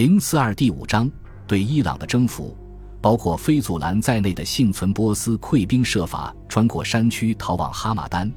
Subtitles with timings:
[0.00, 1.12] 零四二第五章
[1.46, 2.56] 对伊朗的征服，
[3.02, 8.32] 包括菲祖兰在内的幸存波斯溃兵设法穿过山区逃往哈马丹，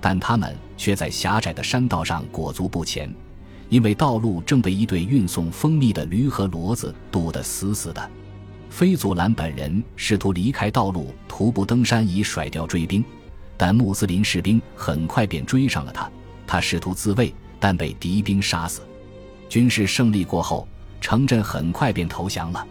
[0.00, 3.08] 但他们却在狭窄的山道上裹足不前，
[3.68, 8.10] 因为道路正被一队运送蜂蜜的驴和骡子堵得死死的。
[8.68, 13.04] 菲祖兰本人试图离开道路，徒步登山以甩掉追兵，
[13.56, 16.10] 但穆斯林士兵很快便追上了他。
[16.44, 18.82] 他试图自卫，但被敌兵杀死。
[19.48, 20.66] 军事胜利过后。
[21.04, 22.66] 城镇很快便投降了。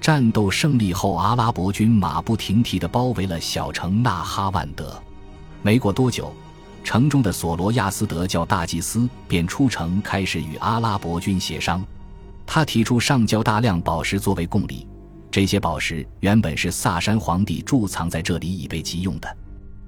[0.00, 5.00] 战斗胜利后，阿拉伯军马不停蹄地包围了小城纳哈万德。
[5.62, 6.34] 没过多久，
[6.82, 11.80] 城中的索罗亚斯德教大祭司便出城，开始与阿拉伯军协商。
[12.44, 14.84] 他提出上交大量宝石作为贡礼，
[15.30, 19.36] 这些宝石原本是萨珊皇帝贮藏在这里以备急用的。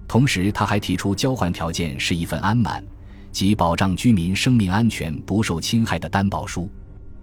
[0.07, 2.85] 同时，他还提出交换条件是一份安满，
[3.33, 6.71] 即保障居民生命安全不受侵害的担保书。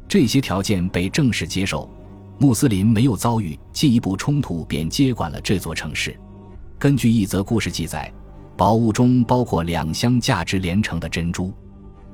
[0.09, 1.89] 这些条件被正式接受，
[2.37, 6.17] 穆斯林没有遭遇进一步冲突，便接管了这座城市。
[6.79, 8.11] 根据一则故事记载，
[8.55, 11.53] 宝物中包括两箱价值连城的珍珠。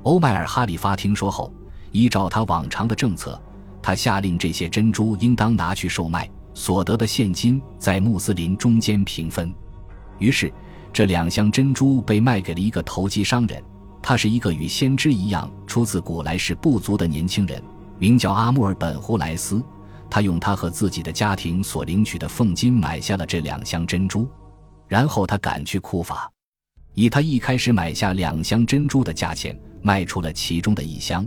[0.02, 1.54] 欧迈尔哈里发听说后，
[1.92, 3.40] 依照他往常的政策，
[3.80, 9.54] 他下令这些珍珠应当拿去售卖，所得的现金在穆斯林中间平分。
[10.18, 10.52] 于是，
[10.92, 13.62] 这两箱珍珠被卖给了一个投机商人，
[14.02, 17.62] 他是一个与先知一样出自古莱氏部族的年轻人。
[17.98, 19.62] 名叫阿穆尔本胡莱斯，
[20.10, 24.28] 他用他和自己的家庭所领取的俸金买下了这两箱珍珠，
[24.88, 26.30] 然后他赶去库法，
[26.94, 31.26] 以他一开始买下两箱珍珠的价钱卖出了其中的一箱，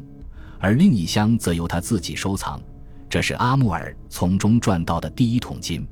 [0.59, 2.61] 而另一箱则由他自己收藏。
[3.09, 5.87] 这是阿穆尔从中赚到的第一桶金。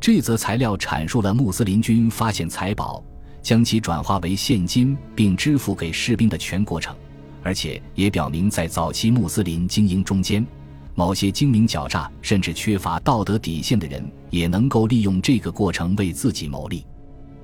[0.00, 3.02] 这则材料阐述了穆斯林军发现财宝，
[3.42, 6.94] 将其转化为现金并支付给士兵的全过程。
[7.42, 10.46] 而且也表明，在早期穆斯林精英中间，
[10.94, 16.84] 某些精明狡诈甚至缺乏道德底线的人，也能够利用这个过程为自己谋利。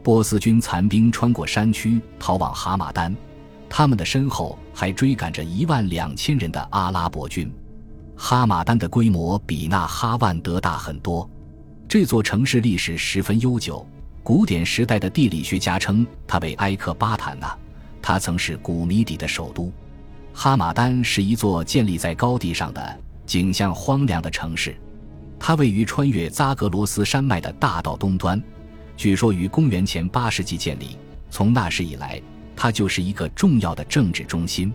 [0.03, 3.15] 波斯军残兵穿过山区逃往哈马丹，
[3.69, 7.51] 他们的身后还追赶着一万两千人的阿拉伯军。
[8.17, 11.29] 哈马丹的规模比那哈万德大很多。
[11.89, 13.87] 这座城市历史十分悠久，
[14.23, 17.57] 古典时代的地理学家称它为埃克巴坦纳，
[18.03, 19.73] 它曾是古米底的首都。
[20.37, 24.77] 哈马丹是一座建立在高地上的、景象荒凉的城市，
[25.39, 28.43] 它位于穿越扎格罗斯山脉的大道东端，
[28.97, 30.99] 据说于公元前八世纪建立。
[31.31, 32.21] 从那时以来，
[32.57, 34.73] 它就是一个重要的政治中心。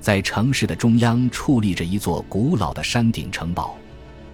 [0.00, 3.76] 在城市的中央矗立着一座古老的山顶城堡。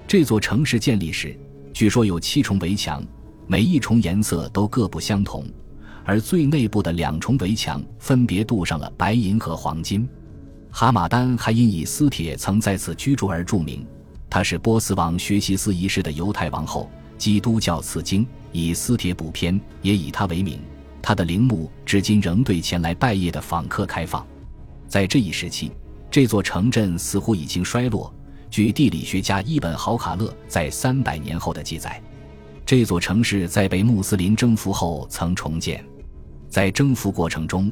[0.09, 1.39] 这座城市建立时，
[1.75, 3.05] 据说有七重围墙，
[3.47, 5.47] 每一重颜色都各不相同，
[6.05, 10.09] 而最内部的两重围墙分别镀上了白银和黄金。
[10.77, 13.87] 哈马丹还因以斯帖曾在此居住而著名。
[14.29, 20.59] 他是波斯王学习斯一世的犹太王后，基督教赐经以斯帖补篇也以他为名。
[21.01, 24.27] 他的陵墓至今仍对前来拜谒的访客开放。
[24.89, 25.71] 在这一时期，
[26.11, 28.13] 这座城镇似乎已经衰落。
[28.51, 32.03] 据地理学家伊本豪卡勒在三百年后的记载，
[32.67, 35.85] 这座城市在被穆斯林征服后曾重建。
[36.49, 37.71] 在征服过程中。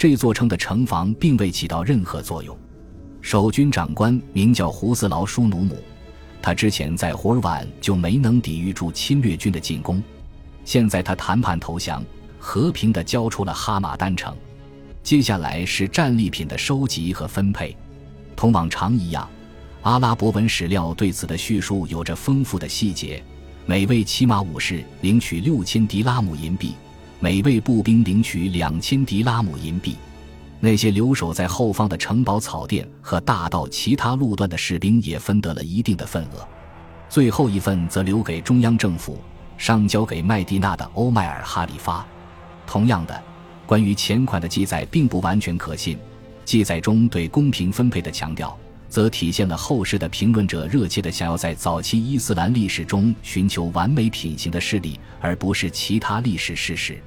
[0.00, 2.56] 这座城的城防并未起到任何作用。
[3.20, 5.76] 守军长官名叫胡斯劳舒努姆，
[6.40, 10.02] 他之前在胡尔瓦就没能抵御住侵略军的进攻。
[10.64, 12.02] 现在他谈判投降，
[12.38, 14.34] 和平地交出了哈马丹城。
[15.02, 17.76] 接下来是战利品的收集和分配。
[18.34, 19.28] 同往常一样，
[19.82, 23.22] 阿拉伯文史料对此的叙述有着丰富的细节。
[23.66, 26.72] 每位骑马武士领取六千迪拉姆银币。
[27.22, 29.94] 每位步兵领取两千迪拉姆银币，
[30.58, 36.48] 那些留守在后方的城堡草甸和大道其他路段的士兵也分得了一定的份额。
[37.10, 39.18] 最后一份则留给中央政府，
[39.58, 42.06] 上交给麦地那的欧迈尔哈里发。
[42.66, 43.22] 同样的，
[43.66, 45.98] 关于钱款的记载并不完全可信。
[46.46, 48.58] 记载中对公平分配的强调，
[48.90, 57.00] 则体现了后世的评论者热切的想要在早期伊斯兰历史中寻求完美品行的事例，而不是其他历史事实。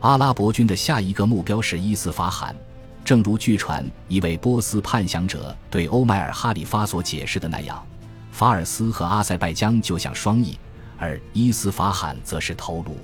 [0.00, 2.54] 阿拉伯军的下一个目标是伊斯法罕，
[3.02, 7.82] 正如据传一位波斯叛降者对欧麦尔哈里发所解释的那样，
[8.30, 10.58] 法尔斯和阿塞拜疆就像双翼，
[10.98, 12.98] 而伊斯法罕则是头颅。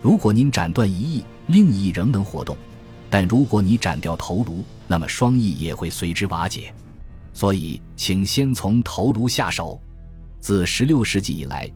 [0.00, 2.56] 如果您斩断一翼，另一翼仍能活动；
[3.10, 6.72] 但如果你斩掉头颅，那么双翼也会随之瓦解。
[7.32, 9.80] 所以，请先从头颅下手。
[10.40, 11.70] 自16世纪以来，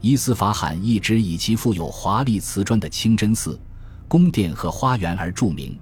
[0.00, 3.58] 伊斯法罕一直以其富有华丽瓷砖的清真寺。
[4.08, 5.78] 宫殿和花园而著名，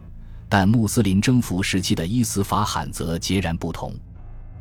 [0.48, 3.94] 但穆斯林征服时期的伊斯法罕则截然不同。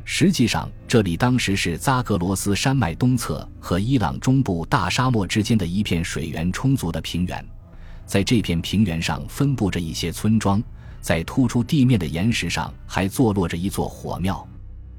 [0.06, 7.46] 实际上，这里当时是扎格罗斯山脉东侧和伊朗中部大沙漠之间的一片水源充足的平原，
[8.06, 10.64] 在这片平原上分布着一些村庄，
[11.02, 14.48] 在突出地面的岩石上还坐落着一座火庙，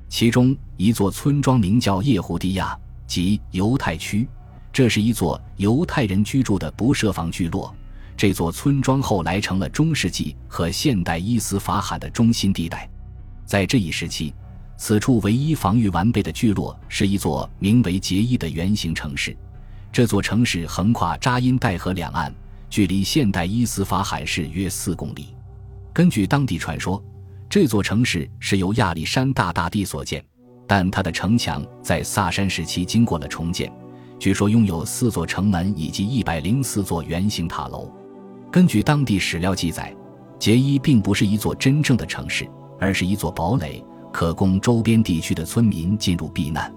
[0.08, 2.76] 其中一座村庄名叫叶胡迪亚，
[3.06, 4.26] 即犹太区。
[4.72, 7.74] 这是一座犹太人居住的不设防聚落。
[8.16, 12.88] 这座村庄后来成了中世纪和现代伊斯法罕的中心地带。
[13.44, 14.34] 在这一时期，
[14.76, 19.36] 此处唯一防御完备的聚落是一座名为杰伊的圆形城市。
[19.92, 22.34] 这座城市横跨扎因代河两岸，
[22.68, 25.34] 距离现代伊斯法罕市约四公里。
[25.92, 27.02] 根据当地传说，
[27.50, 30.22] 这座城市是由亚历山大大帝所建，
[30.66, 33.72] 但它的城墙在萨珊时期经过了重建。
[34.18, 37.90] 据说拥有四座城门以及一百零四座圆形塔楼。
[38.52, 39.96] 根据当地史料记载，
[40.38, 42.46] 杰伊并不是一座真正的城市，
[42.78, 46.70] 而是一座堡垒，可供周边地区的村民进入避难。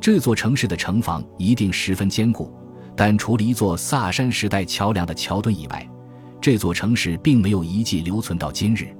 [0.00, 2.54] 这座城市的城防一定十分坚固，
[2.94, 5.88] 但除了一座萨珊时代桥梁的桥墩以外，
[6.40, 8.94] 这座城市并没有遗迹留存到今日。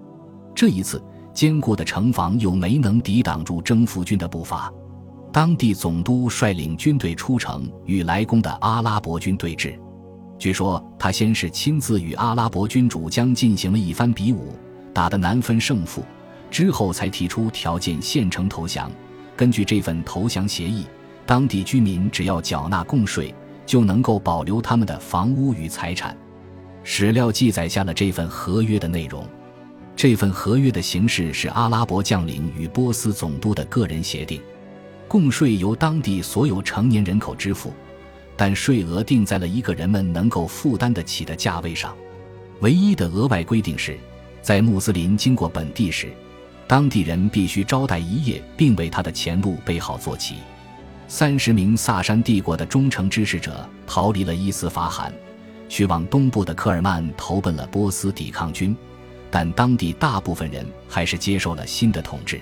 [0.54, 1.02] 这一次，
[1.32, 4.72] 坚固的城防又没能抵挡住征服军的步伐。
[5.32, 9.76] 当地总督率领军队出城，与来攻的阿拉伯军对峙。
[10.38, 14.52] 据说他先是亲自与阿拉伯军主将进行了一番比武，
[14.92, 16.04] 打得难分胜负，
[16.50, 18.90] 之后才提出条件献城投降。
[19.36, 20.86] 根据这份投降协议，
[21.26, 23.34] 当地居民只要缴纳贡税，
[23.66, 26.16] 就能够保留他们的房屋与财产。
[26.84, 29.26] 史料记载下了这份合约的内容。
[29.96, 34.40] 这份合约的形式是阿拉伯将领与波斯总督的个人协定。
[35.06, 37.72] 贡税由当地所有成年人口支付，
[38.36, 41.94] 但税额定在了一个人们能够负担得起的价位上。
[42.60, 43.96] 唯一的额外规定是，
[44.42, 46.12] 在穆斯林经过本地时，
[46.66, 50.36] 当地人必须招待一夜，并为他的前路备好坐骑。
[51.06, 55.12] 三十名萨珊帝国的忠诚支持者逃离了伊斯法罕，
[55.68, 58.74] 去往东部的科尔曼投奔了波斯抵抗军，
[59.34, 62.40] 但当地大部分人还是接受了新的统治。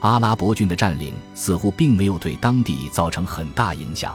[0.00, 4.14] 阿拉伯军的占领似乎并没有对当地造成很大影响，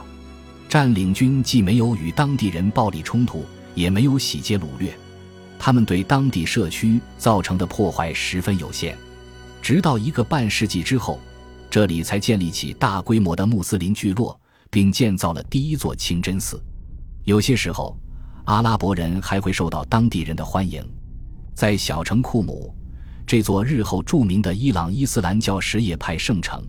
[0.68, 3.44] 占领军既没有与当地人暴力冲突，
[3.74, 4.96] 也没有洗劫掳掠，
[5.58, 8.96] 他们对当地社区造成的破坏十分有限。
[9.60, 11.18] 直到一个半世纪之后，
[11.68, 14.38] 这里才建立起大规模的穆斯林聚落，
[14.70, 16.62] 并建造了第一座清真寺。
[17.24, 17.98] 有些时候，
[18.44, 20.80] 阿拉伯人还会受到当地人的欢迎，
[21.54, 22.74] 在小城库姆。
[23.26, 26.62] 这座日后著名的伊朗伊斯兰教什叶派圣城，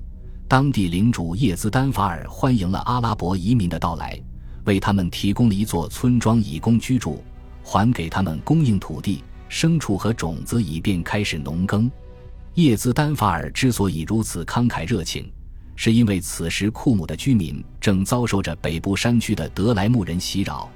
[0.48, 4.18] 当地领主叶兹丹法尔欢迎了阿拉伯移民的到来，
[4.64, 7.22] 为他们提供了一座村庄以供居住，
[7.62, 11.92] 还给他们供应土地、牲畜和种子，以便开始农耕。
[12.54, 15.30] 叶兹丹法尔之所以如此慷慨热情，
[15.76, 20.70] 是因为此时库姆的居民正遭受着北部山区的德莱木人袭扰，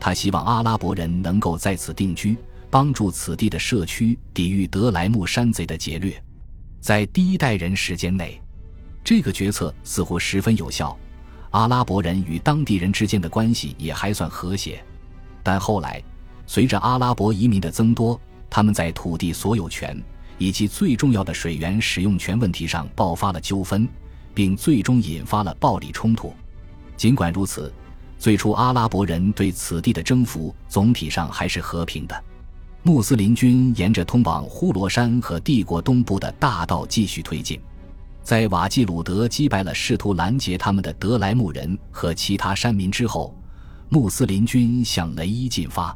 [0.00, 2.38] 他希望阿拉伯人能够在此定居。
[2.70, 6.22] 帮助此地的社区抵御德莱木山贼的劫掠，
[6.80, 8.40] 在第一代人时间内，
[9.02, 10.96] 这个决策似乎十分有效。
[11.50, 14.80] 阿拉伯人与当地人之间的关系也还算和谐。
[15.42, 16.00] 但后来，
[16.46, 18.18] 随着阿拉伯移民的增多，
[18.48, 20.00] 他们在土地所有权
[20.38, 23.88] 以及最重要的水源使用权问题上爆发了纠纷，
[24.32, 26.32] 并最终引发了暴力冲突。
[26.96, 27.72] 尽管如此，
[28.16, 32.24] 最初阿拉伯人对此地的征服总体上还是和平的。
[32.82, 37.60] 穆斯林军沿着通往呼罗珊和帝国东部的大道继续推进，
[38.22, 43.36] 在瓦季鲁德击败了试图拦截他们的德莱木人和其他山民之后，
[43.90, 45.94] 穆斯林军向雷伊进发。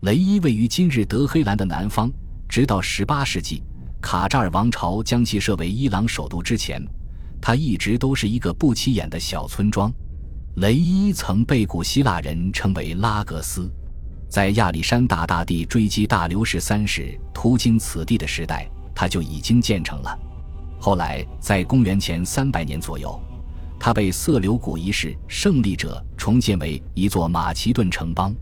[0.00, 2.10] 雷伊位于今日德黑兰的南方。
[2.48, 3.62] 直到18世纪，
[4.00, 6.80] 卡扎尔王朝将其设为伊朗首都之前，
[7.40, 9.92] 它一直都是一个不起眼的小村庄。
[10.56, 13.68] 雷伊曾被古希腊人称为拉格斯。
[14.36, 20.18] 在亚历山大大帝追击大流士三世途经此地的时代，它就已经建成了。
[20.78, 23.18] 后来，在公元前三百年左右，
[23.80, 28.34] 它被色流古一世胜利者重建为一座马其顿城邦。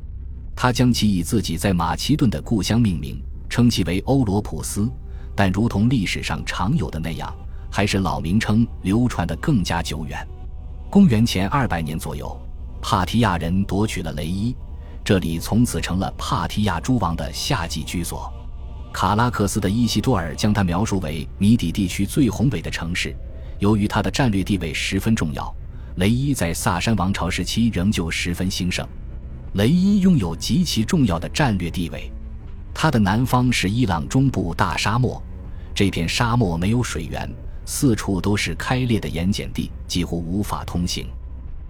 [0.57, 4.91] 他将其以自己在马其顿的故乡命名，称其为欧罗普斯。
[5.37, 7.33] 但如同历史上常有的那样，
[7.71, 10.27] 还是老名称流传的更加久远。
[10.91, 12.37] 公元前二百年左右，
[12.83, 14.57] 帕提亚人夺取了雷伊。
[15.05, 18.33] 这里从此成了帕提亚诸王的夏季居所。
[18.91, 23.15] 卡拉克斯的伊西多尔将它描述为米底地区最宏伟的城市。
[23.59, 25.55] 由于它的战略地位十分重要，
[25.97, 28.87] 雷伊在萨珊王朝时期仍旧十分兴盛。
[29.55, 32.11] 雷伊拥有极其重要的战略地位。
[32.73, 35.23] 它的南方是伊朗中部大沙漠，
[35.75, 37.31] 这片沙漠没有水源，
[37.67, 41.07] 四处都是开裂的盐碱地，几乎无法通行。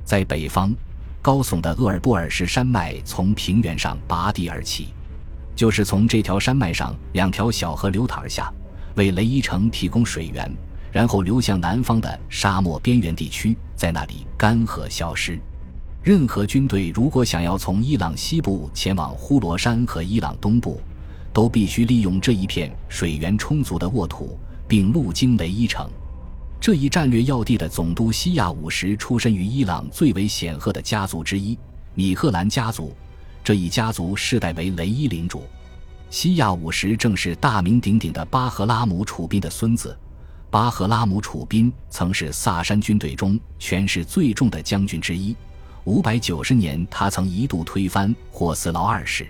[0.04, 0.72] 在北方，
[1.24, 4.88] 高耸的厄尔布尔什山脉从平原上拔地而起，
[5.56, 8.52] 就是从这条山脉上，两条小河流淌而下，
[8.96, 10.54] 为雷伊城提供水源，
[10.92, 15.40] 然后流向南方的沙漠边缘地区，在那里干涸消失。
[16.02, 20.78] 任何军队如果想要从伊朗西部前往呼罗珊和伊朗东部，
[21.32, 24.38] 都必须利用这一片水源充足的沃土。
[24.66, 25.88] 并路经雷伊城，
[26.64, 31.58] 这一战略要地的总督西亚五十出身于伊朗最为显赫的家族之一——
[31.92, 32.96] 米赫兰家族。
[33.44, 35.44] 这一家族世代为雷伊领主。
[36.08, 39.94] 西亚五十正是大名鼎鼎的巴赫拉姆楚宾的孙子。
[40.50, 45.36] 巴赫拉姆楚宾曾是萨珊军队中权势最重的将军之一。
[45.84, 49.26] 五百九十年，他曾一度推翻霍斯劳二世，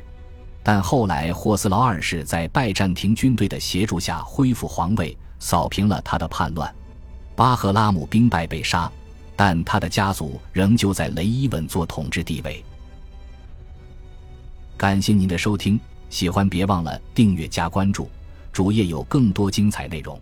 [0.63, 5.19] 但后来霍斯劳二世在拜占庭军队的协助下恢复皇位。
[5.41, 6.73] 扫平了他的叛乱，
[7.37, 8.91] 巴赫拉姆兵败被杀，
[9.35, 12.65] 但他的家族仍旧在雷伊稳坐统治地位。
[14.77, 15.79] 感谢您的收听，
[16.11, 18.09] 喜欢别忘了订阅加关注，
[18.53, 20.21] 主页有更多精彩内容。